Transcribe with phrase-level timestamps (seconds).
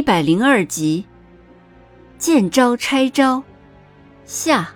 [0.00, 1.04] 一百零二集，
[2.16, 3.42] 见招拆招，
[4.24, 4.70] 下。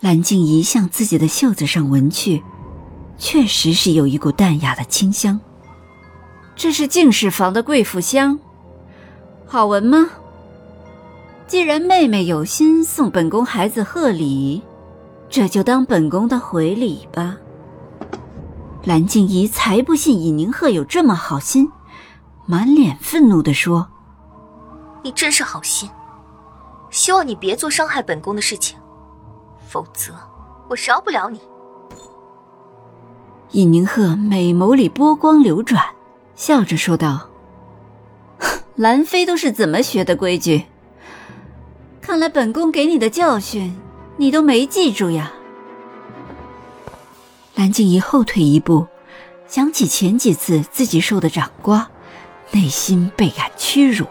[0.00, 2.42] 蓝静怡向自己的袖子上闻去，
[3.18, 5.38] 确实是有一股淡雅的清香。
[6.56, 8.40] 这是敬事房的贵妇香，
[9.46, 10.08] 好闻吗？
[11.46, 14.62] 既然妹妹有心送本宫孩子贺礼，
[15.28, 17.36] 这就当本宫的回礼吧。
[18.84, 21.70] 蓝静怡才不信尹宁鹤有这么好心，
[22.46, 23.88] 满脸愤怒地说
[25.04, 25.88] ：“你真是好心，
[26.90, 28.78] 希望你别做伤害本宫的事情，
[29.68, 30.14] 否则
[30.68, 31.40] 我饶不了你。”
[33.52, 35.84] 尹宁鹤美眸里波光流转，
[36.34, 37.28] 笑着说道
[38.76, 40.64] ：“兰妃都是怎么学的规矩？
[42.00, 43.76] 看来本宫给你的教训，
[44.16, 45.32] 你都没记住呀。”
[47.60, 48.86] 蓝静怡后退一步，
[49.46, 51.88] 想起前几次自己受的掌掴，
[52.52, 54.06] 内心倍感屈辱。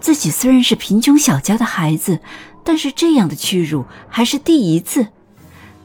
[0.00, 2.18] 自己虽然是贫穷小家的孩子，
[2.64, 5.06] 但是这样的屈辱还是第一次。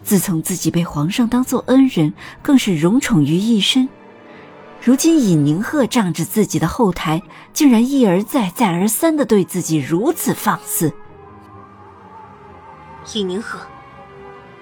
[0.04, 3.88] 自从自己被皇上当做恩人，更是荣宠于一身。
[4.82, 7.22] 如今尹宁鹤仗着自己的后台，
[7.54, 10.92] 竟然一而再、再而三的对自己如此放肆。
[13.14, 13.60] 尹宁鹤，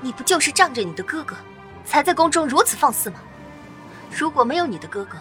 [0.01, 1.37] 你不就是仗着你的哥哥？
[1.85, 3.17] 才在宫中如此放肆吗？
[4.15, 5.17] 如果没有你的哥哥，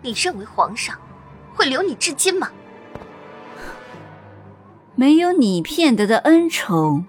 [0.00, 0.96] 你认为皇上
[1.54, 2.48] 会留你至今吗？
[4.94, 7.06] 没有你骗得的恩宠，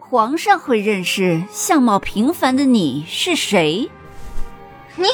[0.00, 3.90] 皇上会认识相貌平凡的你是谁？
[4.96, 5.06] 你！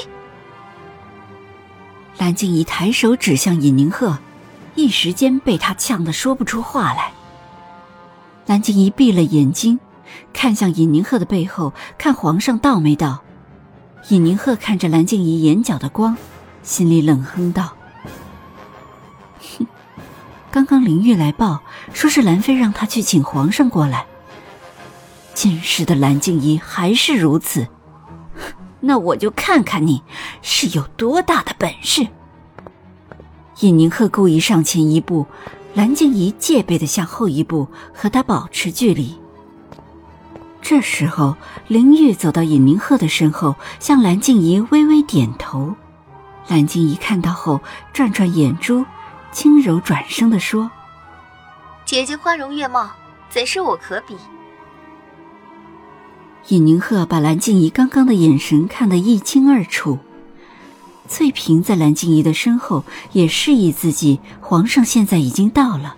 [2.16, 4.18] 蓝静怡抬手指向尹宁鹤，
[4.76, 7.12] 一时间被他呛得说不出话来。
[8.46, 9.78] 蓝静怡闭了眼睛。
[10.32, 13.22] 看向尹宁鹤的背后，看皇上到没到。
[14.10, 16.16] 尹宁鹤看着蓝静怡眼角的光，
[16.62, 17.74] 心里冷哼道
[19.40, 19.66] ：“哼，
[20.50, 24.04] 刚刚林玉来报，说是兰妃让他去请皇上过来。
[25.32, 27.66] 今日的蓝静怡还是如此，
[28.80, 30.02] 那我就看看你
[30.42, 32.06] 是有多大的本事。”
[33.60, 35.26] 尹宁鹤故意上前一步，
[35.74, 39.18] 蓝静怡戒备的向后一步，和他保持距离。
[40.64, 41.36] 这时候，
[41.68, 45.74] 林玉走到尹宁鹤的身后，向蓝静怡微微点头。
[46.48, 47.60] 蓝静怡看到后，
[47.92, 48.82] 转转眼珠，
[49.30, 50.70] 轻柔转声地说
[51.84, 52.90] ：“姐姐花容月貌，
[53.28, 54.16] 怎是我可比？”
[56.48, 59.98] 尹宁鹤把蓝静怡刚刚的眼神看得一清二楚。
[61.06, 65.96] 翠萍在蓝静怡的身后也示意自己，皇上现在已经到了。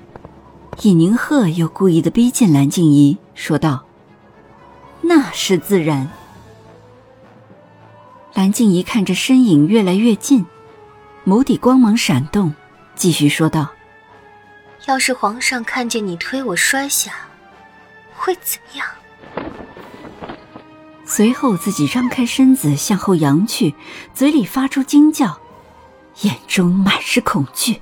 [0.83, 3.84] 尹宁鹤又故意的逼近蓝静怡，说道。
[5.09, 6.11] 那是自然。
[8.34, 10.44] 蓝静怡看着身影越来越近，
[11.25, 12.53] 眸底光芒闪动，
[12.97, 13.71] 继续说道
[14.87, 17.12] ：“要是皇上看见你推我摔下，
[18.16, 18.84] 会怎样？”
[21.06, 23.77] 随后自己张开身子向后扬去，
[24.12, 25.39] 嘴里发出惊叫，
[26.22, 27.81] 眼中满是恐惧，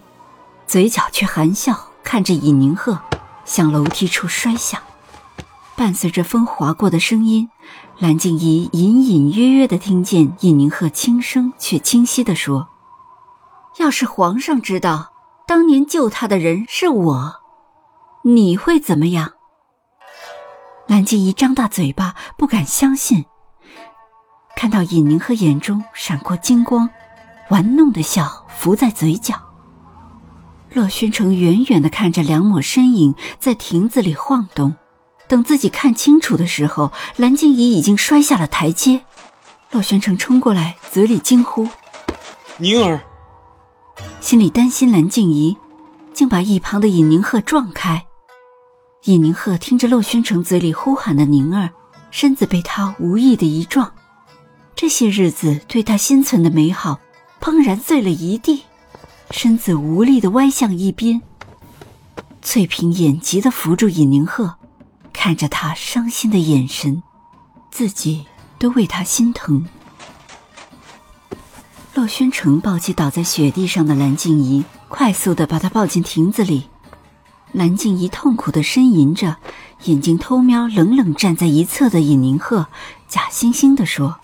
[0.66, 3.00] 嘴角却含笑看着尹宁鹤
[3.46, 4.82] 向楼梯处摔下。
[5.76, 7.50] 伴随着风划过的声音，
[7.98, 12.68] 蓝静怡隐隐约约的听见尹宁鹤轻声却清晰的说
[13.78, 15.12] ：“要是皇上知道
[15.46, 17.34] 当年救他的人是我，
[18.22, 19.32] 你会怎么样？”
[20.86, 23.24] 蓝静怡张大嘴巴，不敢相信，
[24.54, 26.88] 看到尹宁鹤眼中闪过金光，
[27.50, 29.34] 玩弄的笑浮在嘴角。
[30.72, 34.74] 洛宣城远远的看着两抹身影在亭子里晃动。
[35.26, 39.02] 等自己看清楚的时候，蓝静怡已经摔下了台阶。
[39.70, 41.66] 洛宣城冲过来，嘴里惊呼
[42.58, 43.00] ：“宁儿！”
[44.20, 45.56] 心里担心蓝静怡，
[46.12, 48.06] 竟把一旁的尹宁鹤撞开。
[49.04, 51.70] 尹宁鹤听着洛宣城嘴里呼喊的宁儿，
[52.10, 53.92] 身子被他无意的一撞，
[54.76, 57.00] 这些日子对他心存的美好，
[57.40, 58.62] 砰然碎了一地，
[59.30, 61.20] 身子无力的歪向一边。
[62.40, 64.54] 翠萍眼急的扶住尹宁鹤。
[65.24, 67.02] 看着他伤心的眼神，
[67.70, 68.26] 自己
[68.58, 69.66] 都为他心疼。
[71.94, 76.68] 洛宣城抱起倒在雪地上的蓝静怡，快速的把她抱进亭子里。
[77.52, 79.38] 蓝静怡痛苦的呻吟着，
[79.84, 82.66] 眼睛偷瞄冷冷站在一侧的尹宁鹤，
[83.08, 84.20] 假惺惺的说：“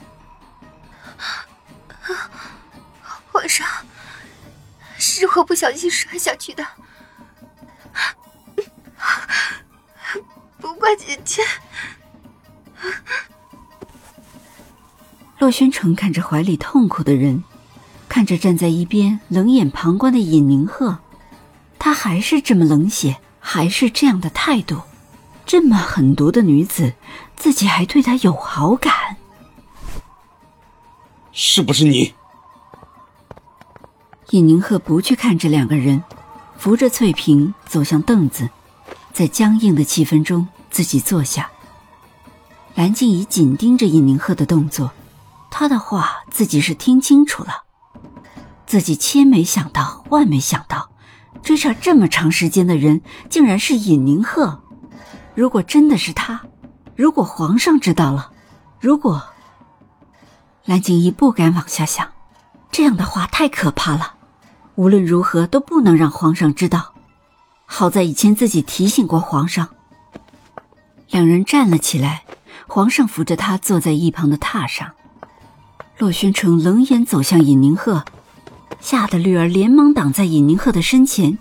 [3.33, 3.67] 皇上，
[4.99, 6.67] 是我不小心摔下去的，
[10.81, 11.43] 怪姐姐。”
[15.39, 17.45] 洛轩城看着怀里痛苦的人，
[18.09, 20.99] 看着站在一边冷眼旁观的尹宁鹤。
[21.79, 24.83] 他还是这么冷血，还是这样的态度，
[25.47, 26.95] 这么狠毒的女子，
[27.37, 29.17] 自己还对她有好感？
[31.33, 32.15] 是不是你？
[34.31, 36.05] 尹宁鹤不去看这两个人，
[36.59, 38.51] 扶着翠萍走向凳子，
[39.15, 40.47] 在僵硬的气氛中
[40.81, 41.51] 自己坐下。
[42.75, 44.93] 蓝静怡紧盯着尹宁鹤的动作，
[45.51, 47.65] 他的话自己是听清楚了，
[48.67, 50.89] 自己千没想到万没想到。
[51.43, 54.63] 追查这么长时间的人，竟然是尹宁鹤。
[55.35, 56.41] 如果真的是他，
[56.97, 58.33] 如果皇上知道了，
[58.81, 59.23] 如果……
[60.65, 62.09] 蓝静怡不敢往下想，
[62.73, 64.15] 这样的话太可怕了。
[64.77, 66.95] 无论如何都不能让皇上知道。
[67.67, 69.69] 好在以前自己提醒过皇上。
[71.11, 72.25] 两人站了起来，
[72.67, 74.93] 皇上扶着他坐在一旁的榻上。
[75.99, 78.05] 洛宣城冷眼走向尹宁鹤。
[78.81, 81.37] 吓得绿儿连忙挡在尹宁鹤的身前。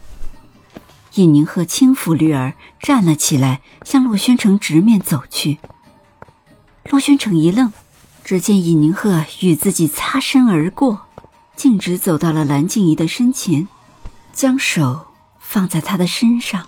[1.14, 5.58] 尹宁鹤轻抚绿儿，站了起来，向洛宣城直面走去。
[6.90, 7.72] 洛宣城一愣，
[8.26, 11.06] 只见尹宁鹤与自己擦身而过，
[11.56, 13.70] 径直走到了蓝静怡的身前，
[14.34, 15.08] 将手
[15.40, 16.68] 放在她的身上。